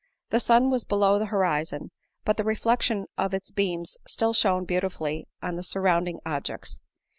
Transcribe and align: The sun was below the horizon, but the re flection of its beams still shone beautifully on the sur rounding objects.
The 0.31 0.39
sun 0.39 0.71
was 0.71 0.83
below 0.83 1.19
the 1.19 1.27
horizon, 1.27 1.91
but 2.25 2.35
the 2.35 2.43
re 2.43 2.55
flection 2.55 3.05
of 3.19 3.35
its 3.35 3.51
beams 3.51 3.97
still 4.07 4.33
shone 4.33 4.65
beautifully 4.65 5.27
on 5.43 5.57
the 5.57 5.63
sur 5.63 5.81
rounding 5.81 6.19
objects. 6.25 6.79